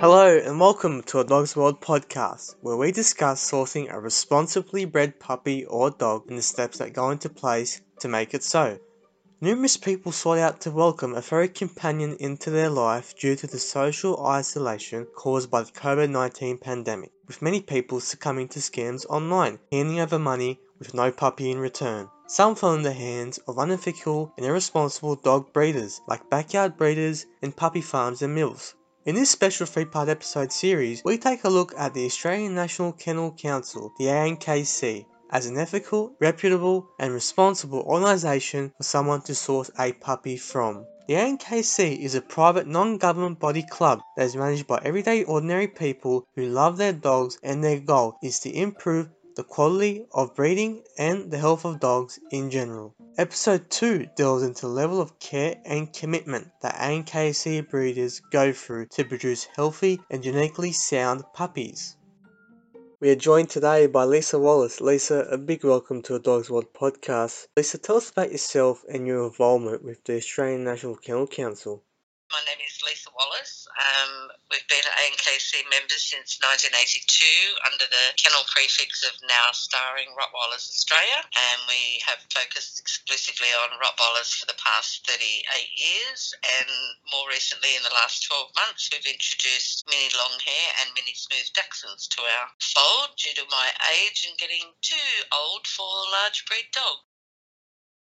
[0.00, 5.20] Hello and welcome to a Dog's World podcast, where we discuss sourcing a responsibly bred
[5.20, 8.78] puppy or dog and the steps that go into place to make it so.
[9.42, 13.58] Numerous people sought out to welcome a furry companion into their life due to the
[13.58, 19.58] social isolation caused by the COVID 19 pandemic, with many people succumbing to scams online,
[19.70, 22.08] handing over money with no puppy in return.
[22.26, 27.54] Some fell in the hands of unethical and irresponsible dog breeders, like backyard breeders and
[27.54, 28.74] puppy farms and mills.
[29.06, 33.32] In this special three-part episode series, we take a look at the Australian National Kennel
[33.32, 39.94] Council, the ANKC, as an ethical, reputable and responsible organisation for someone to source a
[39.94, 40.84] puppy from.
[41.08, 46.26] The ANKC is a private non-government body club that is managed by everyday ordinary people
[46.34, 51.30] who love their dogs and their goal is to improve the quality of breeding and
[51.30, 52.94] the health of dogs in general.
[53.18, 58.86] Episode 2 delves into the level of care and commitment that ANKC breeders go through
[58.86, 61.96] to produce healthy and genetically sound puppies.
[63.00, 64.80] We are joined today by Lisa Wallace.
[64.80, 67.48] Lisa, a big welcome to a Dogs World podcast.
[67.56, 71.82] Lisa, tell us about yourself and your involvement with the Australian National Kennel Council.
[72.30, 73.59] My name is Lisa Wallace.
[73.80, 77.00] Um, we've been ANKC members since 1982
[77.64, 83.80] under the kennel prefix of now starring Rottweilers Australia, and we have focused exclusively on
[83.80, 85.48] Rottweilers for the past 38
[85.80, 86.36] years.
[86.60, 86.68] And
[87.08, 91.48] more recently, in the last 12 months, we've introduced mini long hair and mini smooth
[91.56, 96.68] Dachshunds to our fold due to my age and getting too old for large breed
[96.76, 97.08] dogs.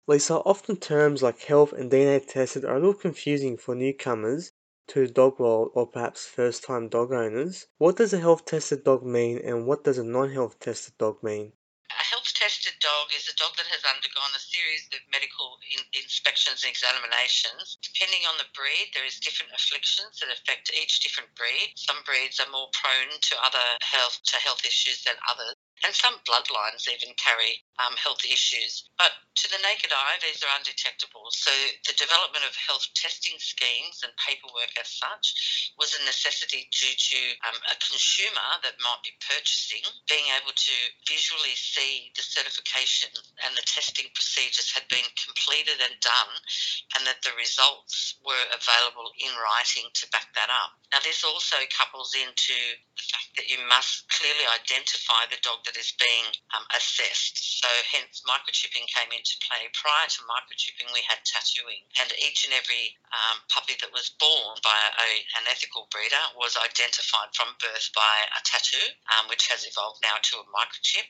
[0.08, 4.51] Lisa, often terms like health and DNA tested are a little confusing for newcomers
[4.88, 7.68] to dog world or perhaps first time dog owners.
[7.78, 11.22] What does a health tested dog mean and what does a non health tested dog
[11.24, 11.54] mean?
[11.92, 16.02] A health tested dog is a dog that has undergone a series of medical in-
[16.02, 17.78] inspections and examinations.
[17.82, 21.74] Depending on the breed, there is different afflictions that affect each different breed.
[21.76, 26.18] Some breeds are more prone to other health to health issues than others and some
[26.28, 28.86] bloodlines even carry um, health issues.
[28.98, 29.12] But
[29.42, 31.32] to the naked eye, these are undetectable.
[31.34, 31.52] So
[31.88, 37.20] the development of health testing schemes and paperwork as such was a necessity due to
[37.50, 40.76] um, a consumer that might be purchasing being able to
[41.08, 43.10] visually see the certification
[43.46, 46.34] and the testing procedures had been completed and done,
[46.98, 50.81] and that the results were available in writing to back that up.
[50.92, 52.56] Now, this also couples into
[53.00, 57.64] the fact that you must clearly identify the dog that is being um, assessed.
[57.64, 59.72] So, hence, microchipping came into play.
[59.72, 64.60] Prior to microchipping, we had tattooing, and each and every um, puppy that was born
[64.68, 65.10] by a,
[65.40, 70.20] an ethical breeder was identified from birth by a tattoo, um, which has evolved now
[70.20, 71.08] to a microchip.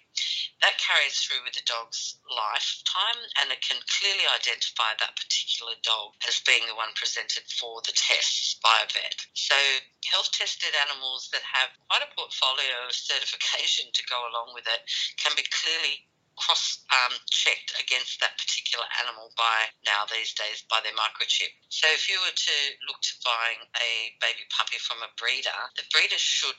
[0.61, 6.13] That carries through with the dog's lifetime, and it can clearly identify that particular dog
[6.29, 9.25] as being the one presented for the tests by a vet.
[9.33, 9.57] So,
[10.09, 14.81] health tested animals that have quite a portfolio of certification to go along with it
[15.17, 16.03] can be clearly
[16.39, 21.51] cross um, checked against that particular animal by now these days by their microchip.
[21.69, 25.85] So if you were to look to buying a baby puppy from a breeder, the
[25.91, 26.57] breeder should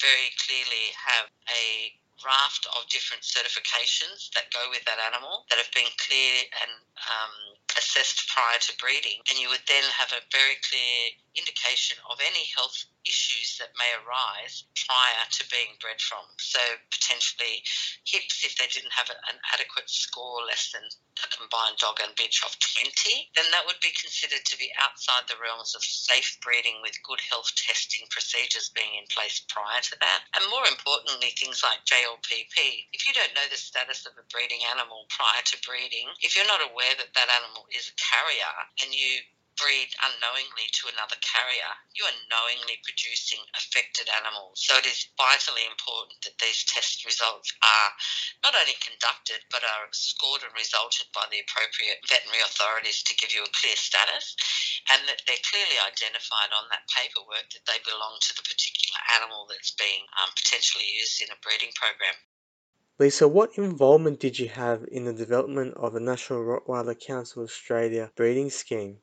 [0.00, 1.92] very clearly have a
[2.24, 6.72] raft of different certifications that go with that animal that have been clear and
[7.08, 7.34] um,
[7.78, 12.50] assessed prior to breeding, and you would then have a very clear indication of any
[12.56, 16.22] health issues that may arise prior to being bred from.
[16.38, 16.60] So
[16.90, 17.62] potentially
[18.04, 22.44] hips, if they didn't have an adequate score less than a combined dog and bitch
[22.44, 26.80] of 20, then that would be considered to be outside the realms of safe breeding
[26.82, 30.24] with good health testing procedures being in place prior to that.
[30.36, 32.86] And more importantly, things like JLPP.
[32.92, 36.46] If you don't know the status of a breeding animal prior to breeding, if you're
[36.46, 39.20] not aware that that animal is a carrier and you
[39.58, 44.62] breed unknowingly to another carrier, you are knowingly producing affected animals.
[44.62, 47.90] So it is vitally important that these test results are
[48.42, 53.34] not only conducted but are scored and resulted by the appropriate veterinary authorities to give
[53.34, 54.36] you a clear status
[54.92, 59.46] and that they're clearly identified on that paperwork that they belong to the particular animal
[59.48, 62.16] that's being um, potentially used in a breeding program.
[63.00, 68.12] Lisa, what involvement did you have in the development of the National Rottweiler Council Australia
[68.14, 69.00] breeding scheme?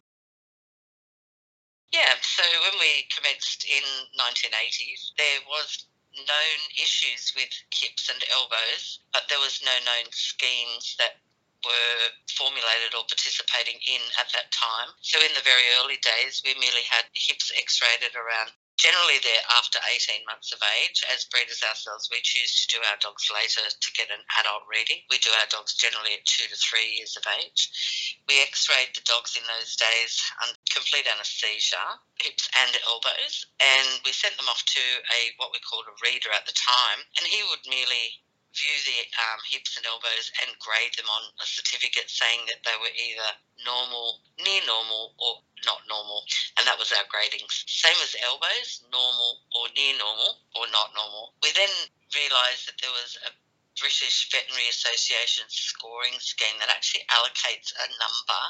[2.37, 3.81] So when we commenced in
[4.13, 10.93] 1980s, there was known issues with hips and elbows, but there was no known schemes
[10.99, 11.17] that
[11.65, 14.93] were formulated or participating in at that time.
[15.01, 19.49] So in the very early days, we merely had hips x-rayed at around Generally, they're
[19.57, 21.03] after 18 months of age.
[21.11, 25.01] As breeders ourselves, we choose to do our dogs later to get an adult reading.
[25.09, 28.21] We do our dogs generally at two to three years of age.
[28.29, 33.99] We x rayed the dogs in those days under complete anaesthesia, hips and elbows, and
[34.05, 37.25] we sent them off to a what we called a reader at the time, and
[37.25, 38.21] he would merely
[38.57, 42.73] view the um, hips and elbows and grade them on a certificate saying that they
[42.81, 43.29] were either
[43.61, 46.25] normal, near normal, or not normal.
[46.57, 47.45] And that was our grading.
[47.49, 51.37] Same as elbows, normal or near normal or not normal.
[51.45, 51.71] We then
[52.13, 53.31] realised that there was a
[53.77, 58.43] British Veterinary Association scoring scheme that actually allocates a number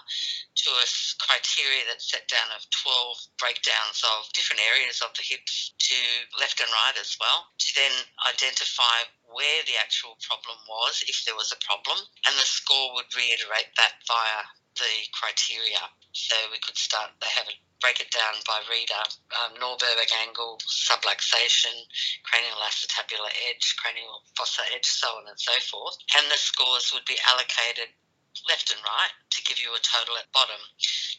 [0.56, 0.88] to a
[1.19, 5.95] criteria that's set down of 12 breakdowns of different areas of the hips to
[6.39, 7.92] left and right as well to then
[8.24, 9.03] identify
[9.38, 13.69] where the actual problem was, if there was a problem, and the score would reiterate
[13.78, 14.42] that via
[14.81, 15.81] the criteria.
[16.13, 19.04] So we could start, they have a break it down by reader,
[19.38, 21.78] um, Norberg angle, subluxation,
[22.25, 25.98] cranial acetabular edge, cranial fossa edge, so on and so forth.
[26.18, 27.94] And the scores would be allocated
[28.48, 30.62] left and right to give you a total at bottom.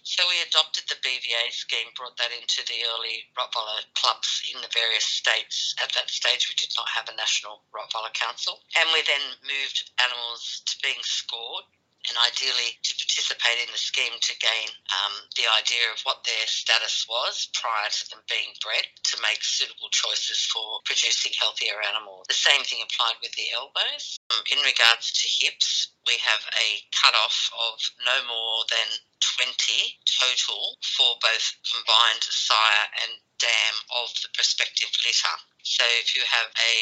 [0.03, 4.73] So we adopted the BVA scheme, brought that into the early Rottweiler clubs in the
[4.73, 5.75] various states.
[5.82, 8.61] At that stage, we did not have a national Rottweiler council.
[8.79, 11.65] And we then moved animals to being scored
[12.08, 16.46] and ideally to participate in the scheme to gain um, the idea of what their
[16.49, 22.26] status was prior to them being bred to make suitable choices for producing healthier animals.
[22.28, 24.19] The same thing applied with the elbows.
[24.32, 28.88] Um, in regards to hips, we have a cut-off of no more than
[29.20, 35.37] 20 total for both combined sire and dam of the prospective litter.
[35.62, 36.75] So if you have a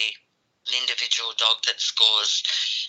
[0.67, 2.43] an individual dog that scores,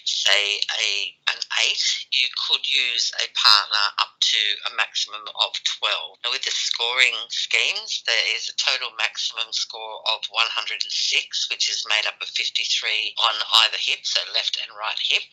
[0.03, 6.18] say, a an eight, you could use a partner up to a maximum of 12.
[6.24, 11.85] Now, with the scoring schemes, there is a total maximum score of 106, which is
[11.88, 13.35] made up of 53 on
[13.65, 15.23] either hip, so left and right hip.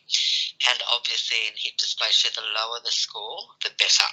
[0.69, 4.09] And obviously, in hip dysplasia, the lower the score, the better.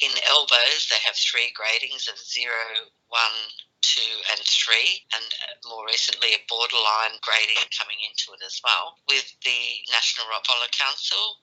[0.00, 2.50] In elbows, they have three gradings of 0,
[3.08, 3.20] 1,
[3.80, 8.96] two and three, and uh, more recently a borderline grading coming into it as well.
[9.08, 9.60] With the
[9.90, 11.40] National Rottweiler Council,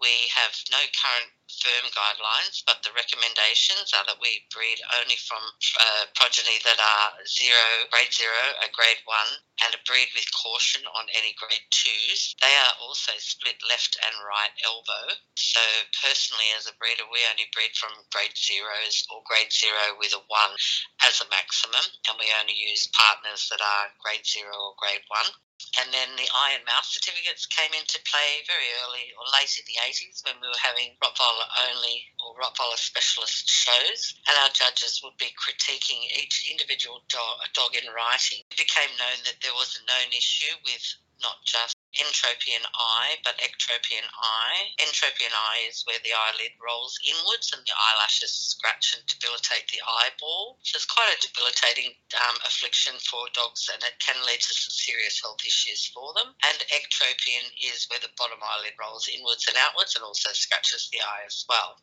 [0.00, 5.42] we have no current firm guidelines, but the recommendations are that we breed only from
[5.80, 9.32] uh, progeny that are zero, grade zero, a grade one,
[9.64, 12.36] and a breed with caution on any grade twos.
[12.40, 15.18] They are also split left and right elbow.
[15.34, 15.60] So,
[15.98, 20.22] personally, as a breeder, we only breed from grade zeros or grade zero with a
[20.28, 20.54] one
[21.02, 25.32] as a maximum, and we only use partners that are grade zero or grade one.
[25.76, 29.64] And then the eye and mouth certificates came into play very early or late in
[29.68, 34.14] the 80s when we were having Rottweiler only or Rottweiler specialist shows.
[34.26, 38.42] And our judges would be critiquing each individual dog, dog in writing.
[38.50, 40.84] It became known that there was a known issue with
[41.22, 44.74] not just entropion eye, but ectropion eye.
[44.78, 49.80] Entropion eye is where the eyelid rolls inwards and the eyelashes scratch and debilitate the
[49.80, 50.58] eyeball.
[50.62, 54.74] So it's quite a debilitating um, affliction for dogs and it can lead to some
[54.74, 56.34] serious health issues for them.
[56.44, 61.00] And ectropion is where the bottom eyelid rolls inwards and outwards and also scratches the
[61.00, 61.80] eye as well.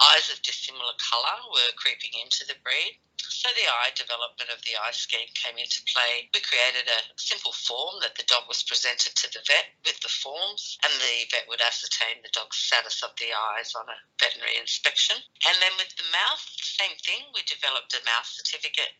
[0.00, 3.00] Eyes of dissimilar colour were creeping into the breed.
[3.18, 6.30] So the eye development of the eye scheme came into play.
[6.34, 10.08] We created a simple form that the dog was presented to the vet with the
[10.08, 14.56] forms, and the vet would ascertain the dog's status of the eyes on a veterinary
[14.56, 15.16] inspection.
[15.46, 17.30] And then with the mouth, same thing.
[17.34, 18.94] We developed a mouth certificate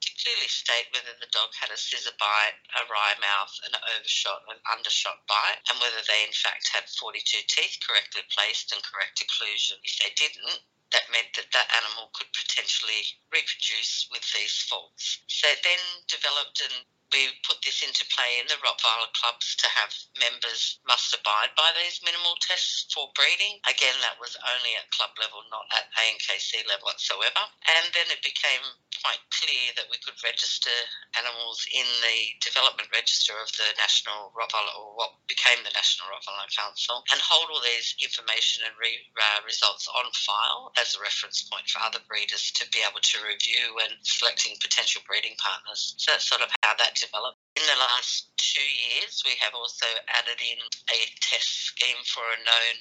[0.00, 4.42] to clearly state whether the dog had a scissor bite, a wry mouth, an overshot,
[4.48, 9.18] an undershot bite, and whether they in fact had 42 teeth correctly placed and correct
[9.18, 9.82] occlusion.
[9.82, 10.62] If they didn't,
[10.94, 13.02] that meant that that animal could potentially
[13.34, 15.20] reproduce with these faults.
[15.26, 19.94] So then developed and we put this into play in the Rottweiler clubs to have
[20.18, 23.62] members must abide by these minimal tests for breeding.
[23.70, 27.46] Again, that was only at club level, not at ANKC level whatsoever.
[27.70, 28.66] And then it became
[28.98, 30.74] quite clear that we could register
[31.14, 36.50] animals in the development register of the National Rottweiler, or what became the National Rottweiler
[36.50, 41.46] Council, and hold all these information and re, uh, results on file as a reference
[41.46, 45.94] point for other breeders to be able to review when selecting potential breeding partners.
[45.98, 50.40] So that's sort of how that In the last two years, we have also added
[50.40, 50.56] in
[50.88, 52.76] a test scheme for a known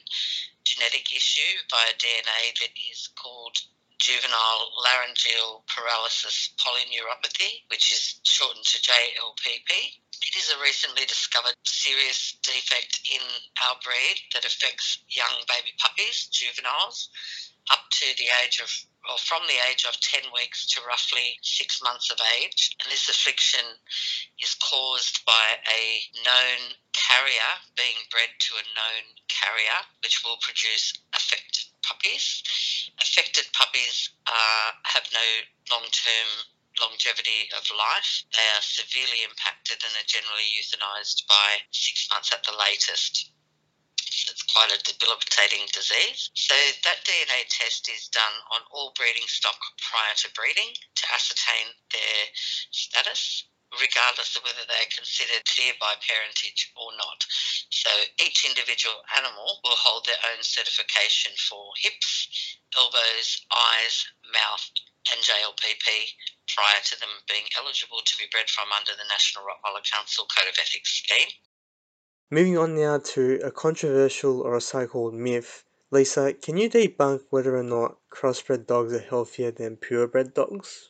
[0.63, 3.57] genetic issue via DNA that is called
[3.99, 9.71] juvenile laryngeal paralysis polyneuropathy, which is shortened to JLPP.
[10.23, 13.21] It is a recently discovered serious defect in
[13.67, 17.09] our breed that affects young baby puppies, juveniles,
[17.71, 18.69] up to the age of
[19.11, 22.71] or from the age of 10 weeks to roughly six months of age.
[22.79, 23.65] And this affliction
[24.39, 25.83] is caused by a
[26.23, 32.43] known carrier being bred to a known carrier, which will produce affected puppies.
[33.01, 34.09] Affected puppies
[34.87, 35.27] have no
[35.69, 36.29] long term
[36.79, 38.23] longevity of life.
[38.31, 43.32] They are severely impacted and are generally euthanized by six months at the latest
[44.53, 46.29] quite a debilitating disease.
[46.33, 46.55] So
[46.85, 52.21] that DNA test is done on all breeding stock prior to breeding to ascertain their
[52.71, 53.49] status
[53.81, 57.25] regardless of whether they're considered clear by parentage or not.
[57.73, 57.89] So
[58.21, 62.29] each individual animal will hold their own certification for hips,
[62.77, 64.65] elbows, eyes, mouth,
[65.11, 65.87] and JLPP
[66.47, 70.47] prior to them being eligible to be bred from under the National Rottweiler Council Code
[70.47, 71.33] of Ethics scheme.
[72.33, 75.65] Moving on now to a controversial or a so-called myth.
[75.91, 80.89] Lisa, can you debunk whether or not crossbred dogs are healthier than purebred dogs?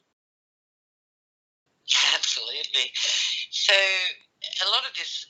[2.15, 2.91] Absolutely.
[3.51, 5.27] So a lot of this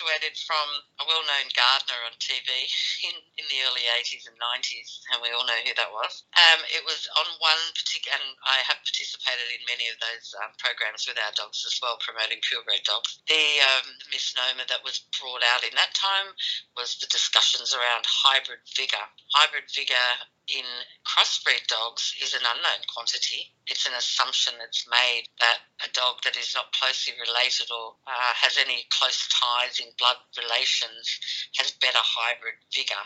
[0.00, 0.68] eventuated from
[1.00, 2.48] a well-known gardener on TV
[3.08, 6.24] in, in the early 80s and 90s, and we all know who that was.
[6.32, 10.56] Um, it was on one particular, and I have participated in many of those um,
[10.56, 13.20] programs with our dogs as well, promoting purebred dogs.
[13.28, 16.32] The um, misnomer that was brought out in that time
[16.76, 19.04] was the discussions around hybrid vigor.
[19.36, 20.08] Hybrid vigor
[20.54, 20.66] in
[21.06, 23.54] crossbred dogs is an unknown quantity.
[23.66, 28.34] It's an assumption that's made that a dog that is not closely related or uh,
[28.34, 31.20] has any close ties in blood relations
[31.56, 33.04] has better hybrid vigor.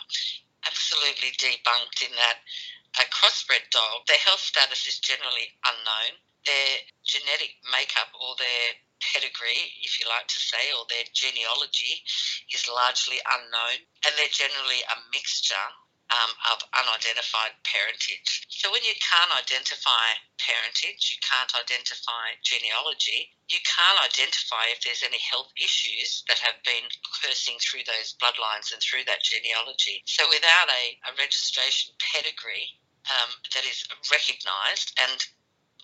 [0.66, 2.40] Absolutely debunked in that
[3.00, 6.14] a crossbred dog, their health status is generally unknown.
[6.46, 12.04] Their genetic makeup or their pedigree, if you like to say, or their genealogy
[12.52, 15.68] is largely unknown, and they're generally a mixture
[16.14, 18.46] um, of unidentified parentage.
[18.46, 25.02] So when you can't identify parentage, you can't identify genealogy, you can't identify if there's
[25.02, 26.86] any health issues that have been
[27.18, 30.06] coursing through those bloodlines and through that genealogy.
[30.06, 32.78] So without a, a registration pedigree
[33.10, 35.18] um, that is recognised and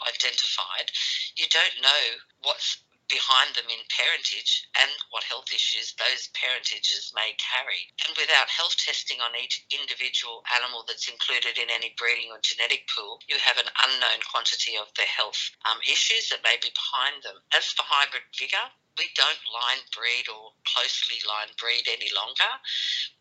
[0.07, 0.95] identified,
[1.35, 2.03] you don't know
[2.47, 2.79] what's
[3.11, 7.91] behind them in parentage and what health issues those parentages may carry.
[8.07, 12.87] And without health testing on each individual animal that's included in any breeding or genetic
[12.89, 17.21] pool, you have an unknown quantity of the health um, issues that may be behind
[17.27, 17.43] them.
[17.53, 22.53] As for hybrid vigor, we don't line breed or closely line breed any longer.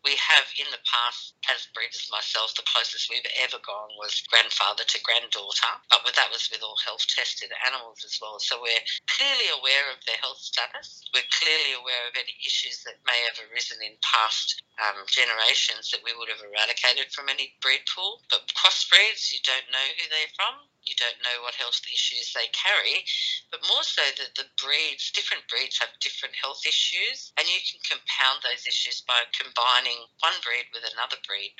[0.04, 4.84] We have in the past, as breeders myself, the closest we've ever gone was grandfather
[4.84, 8.36] to granddaughter, but that was with all health tested animals as well.
[8.44, 11.00] So we're clearly aware of their health status.
[11.16, 16.04] We're clearly aware of any issues that may have arisen in past um, generations that
[16.04, 18.20] we would have eradicated from any breed pool.
[18.28, 22.48] But crossbreeds, you don't know who they're from you don't know what health issues they
[22.56, 23.04] carry,
[23.52, 27.78] but more so that the breeds, different breeds have different health issues, and you can
[27.84, 31.52] compound those issues by combining one breed with another breed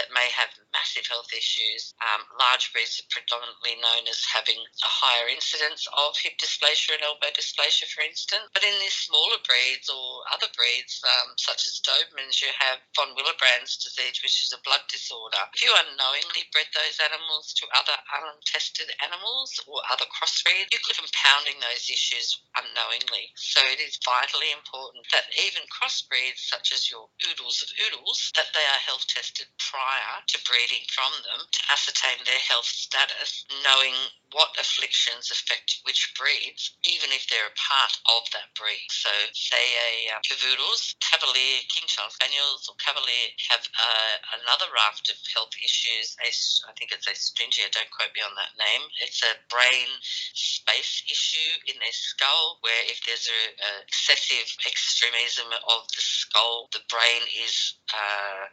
[0.00, 1.92] that may have massive health issues.
[2.00, 7.04] Um, large breeds are predominantly known as having a higher incidence of hip dysplasia and
[7.04, 11.84] elbow dysplasia, for instance, but in these smaller breeds or other breeds, um, such as
[11.84, 15.44] Dobermans, you have von Willebrand's disease, which is a blood disorder.
[15.52, 20.78] If you unknowingly bred those animals to other untested tested animals or other crossbreeds, you
[20.86, 23.34] could be compounding those issues unknowingly.
[23.34, 28.54] So it is vitally important that even crossbreeds such as your oodles of oodles, that
[28.54, 33.98] they are health tested prior to breeding from them to ascertain their health status, knowing
[34.32, 38.88] what afflictions affect which breeds, even if they're a part of that breed.
[38.90, 45.08] So, say a uh, cavoodles, Cavalier, King Charles Spaniels, or Cavalier have uh, another raft
[45.12, 46.16] of health issues.
[46.24, 46.30] A,
[46.68, 47.68] I think it's a stringia.
[47.72, 48.84] Don't quote me on that name.
[49.00, 49.88] It's a brain
[50.34, 56.68] space issue in their skull where if there's a, a excessive extremism of the skull,
[56.72, 58.44] the brain is uh,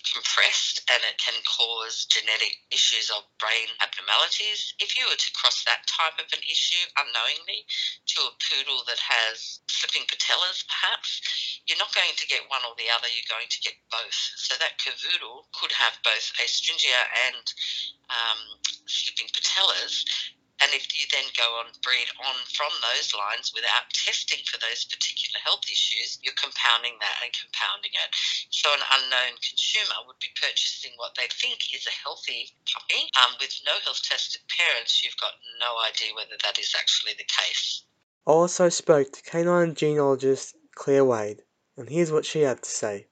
[0.00, 4.74] compressed and it can cause genetic issues of brain abnormalities.
[4.80, 7.64] If you were to cross that type of an issue unknowingly
[8.16, 11.20] to a poodle that has slipping patellas, perhaps,
[11.66, 14.18] you're not going to get one or the other, you're going to get both.
[14.36, 17.44] So that cavoodle could have both a stringia and
[18.10, 18.40] um,
[18.86, 20.04] slipping patellas,
[20.62, 24.86] and if you then go on breed on from those lines without testing for those
[24.86, 28.10] particular health issues, you're compounding that and compounding it.
[28.50, 33.34] So an unknown consumer would be purchasing what they think is a healthy puppy um,
[33.42, 35.02] with no health tested parents.
[35.02, 37.82] You've got no idea whether that is actually the case.
[38.26, 41.42] I also spoke to canine genealogist Claire Wade,
[41.76, 43.06] and here's what she had to say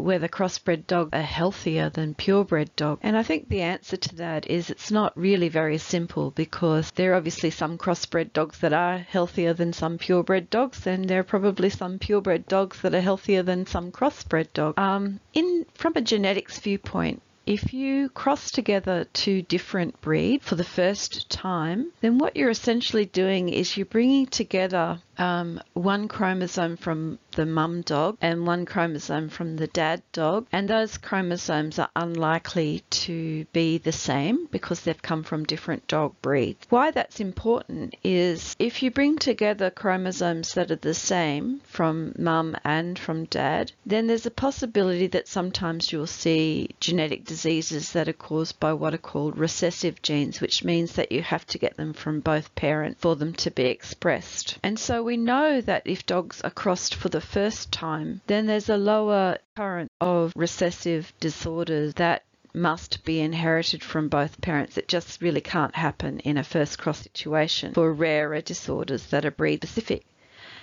[0.00, 3.00] whether crossbred dogs are healthier than purebred dogs.
[3.02, 7.12] And I think the answer to that is it's not really very simple because there
[7.12, 11.24] are obviously some crossbred dogs that are healthier than some purebred dogs, and there are
[11.24, 14.78] probably some purebred dogs that are healthier than some crossbred dogs.
[14.78, 20.62] Um, in from a genetics viewpoint, if you cross together two different breeds for the
[20.62, 27.18] first time, then what you're essentially doing is you're bringing together um, one chromosome from
[27.32, 32.82] the mum dog and one chromosome from the dad dog, and those chromosomes are unlikely
[32.90, 36.66] to be the same because they've come from different dog breeds.
[36.70, 42.56] Why that's important is if you bring together chromosomes that are the same from mum
[42.64, 48.12] and from dad, then there's a possibility that sometimes you'll see genetic diseases that are
[48.12, 51.94] caused by what are called recessive genes, which means that you have to get them
[51.94, 54.58] from both parents for them to be expressed.
[54.62, 58.68] And so we know that if dogs are crossed for the first time, then there's
[58.68, 64.76] a lower current of recessive disorders that must be inherited from both parents.
[64.76, 69.30] It just really can't happen in a first cross situation for rarer disorders that are
[69.30, 70.04] breed specific.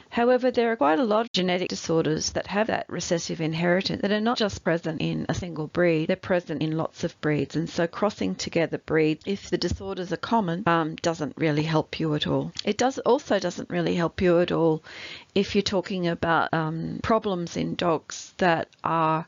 [0.10, 4.12] However, there are quite a lot of genetic disorders that have that recessive inheritance that
[4.12, 7.56] are not just present in a single breed, they're present in lots of breeds.
[7.56, 12.16] And so crossing together breeds, if the disorders are common, um, doesn't really help you
[12.16, 12.52] at all.
[12.66, 14.84] It does also doesn't really help you at all
[15.36, 19.28] if you're talking about um, problems in dogs that are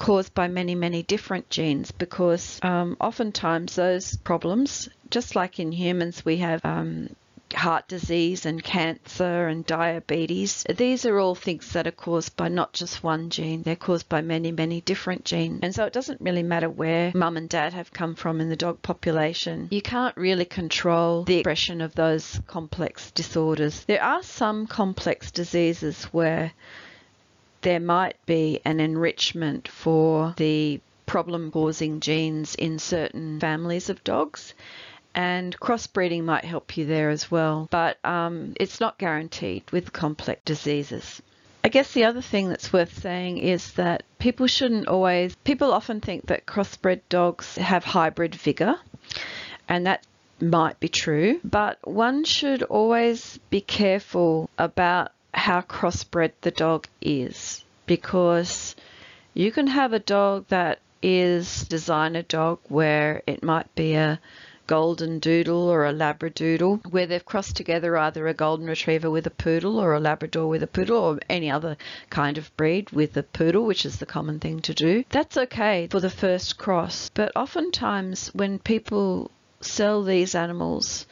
[0.00, 6.24] caused by many, many different genes because um, oftentimes those problems, just like in humans,
[6.24, 7.14] we have um,
[7.52, 10.64] heart disease and cancer and diabetes.
[10.68, 14.20] These are all things that are caused by not just one gene, they're caused by
[14.20, 15.60] many, many different genes.
[15.62, 18.56] And so it doesn't really matter where mum and dad have come from in the
[18.56, 19.68] dog population.
[19.70, 23.84] You can't really control the expression of those complex disorders.
[23.84, 26.52] There are some complex diseases where
[27.62, 34.54] there might be an enrichment for the problem causing genes in certain families of dogs
[35.14, 40.40] and crossbreeding might help you there as well, but um, it's not guaranteed with complex
[40.44, 41.20] diseases.
[41.62, 46.00] I guess the other thing that's worth saying is that people shouldn't always, people often
[46.00, 48.76] think that crossbred dogs have hybrid vigour,
[49.68, 50.06] and that
[50.40, 57.64] might be true, but one should always be careful about how crossbred the dog is
[57.86, 58.74] because
[59.34, 64.20] you can have a dog that is designer dog where it might be a
[64.70, 69.30] golden doodle or a labradoodle, where they've crossed together either a golden retriever with a
[69.30, 71.76] poodle or a labrador with a poodle or any other
[72.08, 75.02] kind of breed with a poodle, which is the common thing to do.
[75.10, 81.04] That's okay for the first cross, but oftentimes when people sell these animals,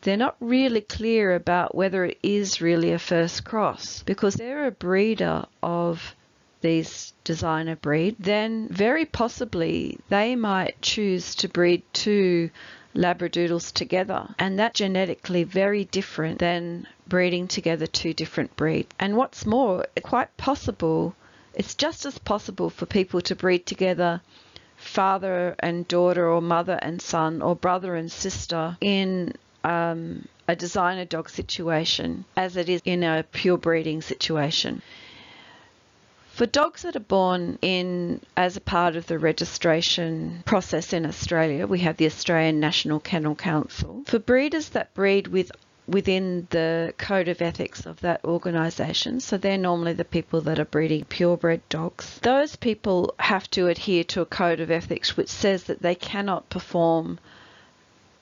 [0.00, 4.72] they're not really clear about whether it is really a first cross because they're a
[4.72, 6.16] breeder of
[6.60, 12.50] these designer breed, then very possibly they might choose to breed two
[12.94, 14.34] labradoodles together.
[14.38, 18.88] And that's genetically very different than breeding together two different breeds.
[18.98, 21.14] And what's more it's quite possible
[21.54, 24.20] it's just as possible for people to breed together
[24.76, 31.04] father and daughter or mother and son or brother and sister in um, a designer
[31.04, 34.80] dog situation as it is in a pure breeding situation
[36.40, 41.66] for dogs that are born in as a part of the registration process in Australia,
[41.66, 44.02] we have the Australian National Kennel Council.
[44.06, 45.52] For breeders that breed with
[45.86, 49.20] within the code of ethics of that organisation.
[49.20, 52.18] So they're normally the people that are breeding purebred dogs.
[52.22, 56.48] Those people have to adhere to a code of ethics which says that they cannot
[56.48, 57.18] perform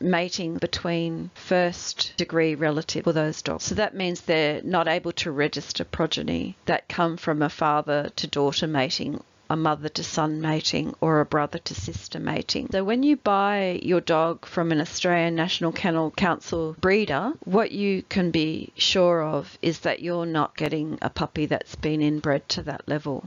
[0.00, 3.64] mating between first degree relative for those dogs.
[3.64, 8.26] So that means they're not able to register progeny that come from a father to
[8.26, 12.68] daughter mating a mother to son mating or a brother to sister mating.
[12.70, 18.02] So when you buy your dog from an Australian National Kennel Council breeder, what you
[18.02, 22.62] can be sure of is that you're not getting a puppy that's been inbred to
[22.64, 23.24] that level.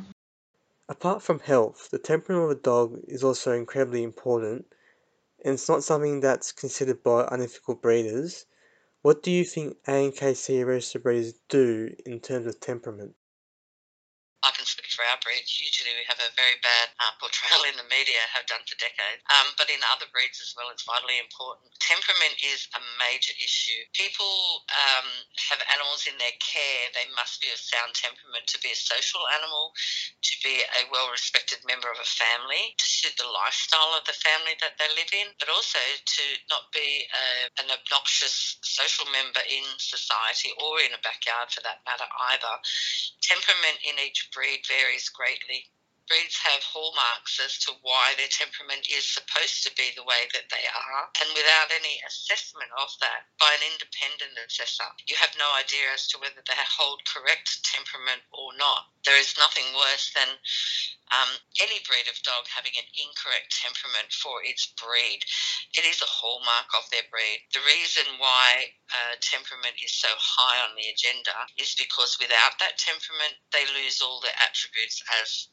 [0.87, 4.65] Apart from health, the temperament of a dog is also incredibly important
[5.45, 8.45] and it's not something that's considered by unethical breeders.
[9.03, 13.15] What do you think ANKC registered breeders do in terms of temperament?
[14.91, 15.47] For our breed.
[15.47, 19.23] Usually we have a very bad uh, portrayal in the media, have done for decades.
[19.31, 21.71] Um, but in other breeds as well, it's vitally important.
[21.79, 23.87] Temperament is a major issue.
[23.95, 25.07] People um,
[25.47, 26.91] have animals in their care.
[26.91, 31.07] They must be of sound temperament to be a social animal, to be a well
[31.07, 35.11] respected member of a family, to suit the lifestyle of the family that they live
[35.15, 37.25] in, but also to not be a,
[37.63, 42.53] an obnoxious social member in society or in a backyard for that matter either.
[43.23, 45.65] Temperament in each breed varies greatly.
[46.11, 50.51] Breeds have hallmarks as to why their temperament is supposed to be the way that
[50.51, 55.47] they are, and without any assessment of that by an independent assessor, you have no
[55.55, 58.91] idea as to whether they hold correct temperament or not.
[59.05, 60.27] There is nothing worse than
[61.15, 61.31] um,
[61.63, 65.23] any breed of dog having an incorrect temperament for its breed.
[65.79, 67.47] It is a hallmark of their breed.
[67.55, 72.75] The reason why uh, temperament is so high on the agenda is because without that
[72.75, 75.47] temperament, they lose all their attributes as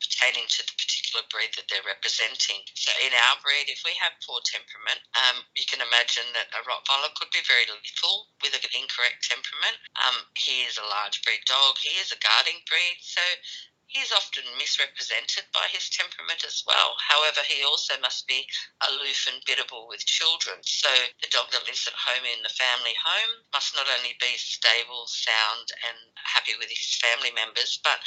[0.00, 2.64] pertaining to the particular breed that they're representing.
[2.74, 6.64] So in our breed, if we have poor temperament, um, you can imagine that a
[6.64, 9.76] Rottweiler could be very lethal with an incorrect temperament.
[10.00, 11.76] Um, he is a large breed dog.
[11.78, 12.98] He is a guarding breed.
[13.04, 13.22] So
[13.90, 16.94] He's often misrepresented by his temperament as well.
[17.08, 18.46] However, he also must be
[18.86, 20.62] aloof and biddable with children.
[20.62, 20.88] So
[21.20, 25.08] the dog that lives at home in the family home must not only be stable,
[25.08, 27.98] sound, and happy with his family members, but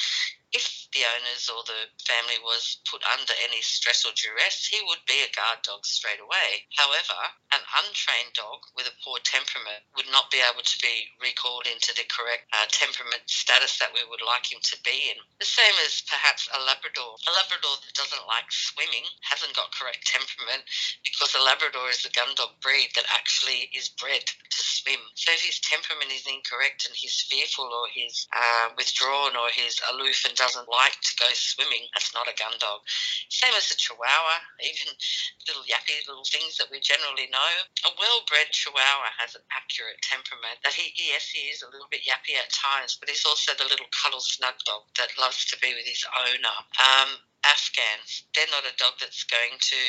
[0.53, 5.01] if the owners or the family was put under any stress or duress, he would
[5.09, 6.69] be a guard dog straight away.
[6.77, 7.17] However,
[7.49, 11.89] an untrained dog with a poor temperament would not be able to be recalled into
[11.97, 15.17] the correct uh, temperament status that we would like him to be in.
[15.41, 17.17] The same as perhaps a Labrador.
[17.25, 20.61] A Labrador that doesn't like swimming hasn't got correct temperament
[21.01, 25.01] because a Labrador is the gun dog breed that actually is bred to swim.
[25.17, 29.81] So if his temperament is incorrect and he's fearful or he's uh, withdrawn or he's
[29.89, 32.83] aloof and doesn't like to go swimming, that's not a gun dog.
[33.31, 34.91] Same as a Chihuahua, even
[35.47, 37.51] little yappy little things that we generally know.
[37.87, 40.59] A well-bred Chihuahua has an accurate temperament.
[40.67, 43.71] That he, yes, he is a little bit yappy at times, but he's also the
[43.71, 46.57] little cuddle snug dog that loves to be with his owner.
[46.75, 49.81] Um, Afghans, they're not a dog that's going to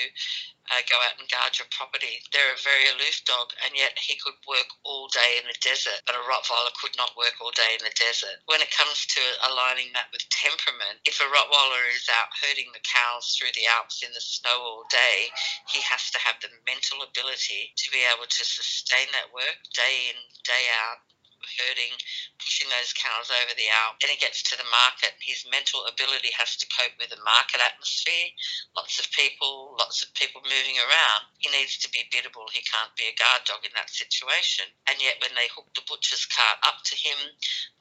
[0.73, 2.25] uh, go out and guard your property.
[2.33, 6.01] They're a very aloof dog, and yet he could work all day in the desert,
[6.09, 8.41] but a Rottweiler could not work all day in the desert.
[8.49, 12.85] When it comes to aligning that with temperament, if a Rottweiler is out herding the
[12.85, 15.29] cows through the Alps in the snow all day,
[15.69, 20.11] he has to have the mental ability to be able to sustain that work day
[20.13, 21.05] in, day out,
[21.47, 21.95] herding,
[22.39, 24.01] pushing those cows over the Alps.
[24.01, 25.15] Then he gets to the market.
[25.21, 28.33] His mental ability has to cope with the market atmosphere.
[28.77, 31.29] Lots of people, lots of people moving around.
[31.39, 32.49] He needs to be biddable.
[32.53, 34.67] He can't be a guard dog in that situation.
[34.89, 37.19] And yet, when they hook the butcher's cart up to him,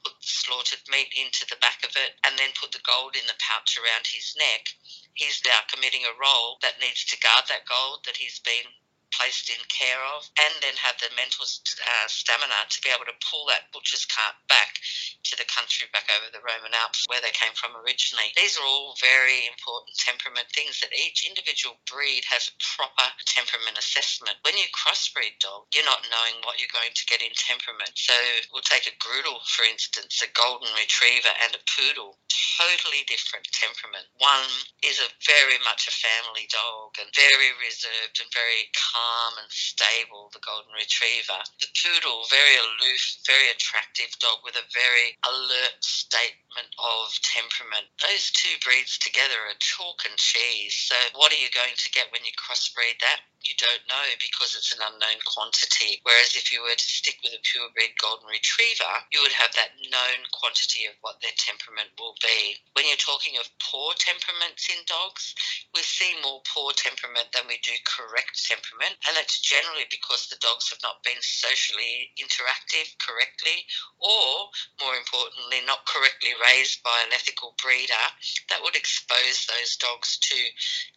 [0.04, 3.26] put the slaughtered meat into the back of it, and then put the gold in
[3.26, 4.68] the pouch around his neck,
[5.14, 8.68] he's now committing a role that needs to guard that gold that he's been
[9.14, 13.16] placed in care of, and then have the mental uh, stamina to be able to
[13.22, 14.82] pull that butcher's cart back
[15.24, 18.28] to the country, back over the Roman Alps where they came from originally.
[18.36, 23.78] These are all very important temperament things that each individual breed has a proper temperament
[23.78, 24.36] assessment.
[24.42, 27.94] When you crossbreed dog, you're not knowing what you're going to get in temperament.
[27.94, 28.14] So
[28.52, 32.16] we'll take a Groodle, for instance, a golden retriever and a poodle,
[32.58, 34.06] totally different temperament.
[34.18, 34.48] One
[34.80, 39.52] is a very much a family dog and very reserved and very calm calm and
[39.52, 41.36] stable, the golden retriever.
[41.60, 47.92] The poodle, very aloof, very attractive dog with a very alert statement of temperament.
[48.00, 50.88] Those two breeds together are chalk and cheese.
[50.88, 53.20] So, what are you going to get when you crossbreed that?
[53.44, 56.00] You don't know because it's an unknown quantity.
[56.02, 59.76] Whereas if you were to stick with a purebred golden retriever, you would have that
[59.92, 62.56] known quantity of what their temperament will be.
[62.72, 65.36] When you're talking of poor temperaments in dogs,
[65.76, 70.40] we see more poor temperament than we do correct temperament and that's generally because the
[70.40, 73.66] dogs have not been socially interactive correctly,
[73.98, 74.48] or
[74.80, 78.06] more importantly, not correctly raised by an ethical breeder
[78.48, 80.36] that would expose those dogs to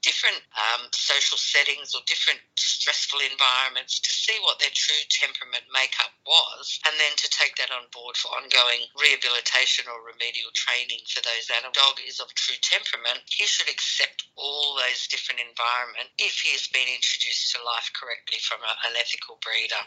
[0.01, 2.01] different um, social settings or
[2.37, 7.55] different stressful environments to see what their true temperament makeup was, and then to take
[7.57, 11.75] that on board for ongoing rehabilitation or remedial training for those animals.
[11.75, 13.21] Dog is of true temperament.
[13.25, 18.39] He should accept all those different environments if he has been introduced to life correctly
[18.39, 19.83] from a, an ethical breeder.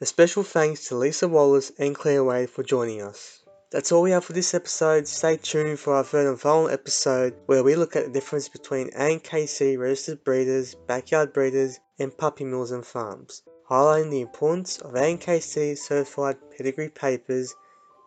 [0.00, 3.35] A special thanks to Lisa Wallace and Claire Wade for joining us.
[3.76, 5.06] That's all we have for this episode.
[5.06, 8.88] Stay tuned for our third and final episode where we look at the difference between
[8.92, 15.76] ANKC registered breeders, backyard breeders, and puppy mills and farms, highlighting the importance of ANKC
[15.76, 17.54] certified pedigree papers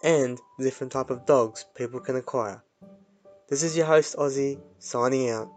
[0.02, 2.64] and the different type of dogs people can acquire.
[3.48, 5.52] This is your host, Ozzy, signing out.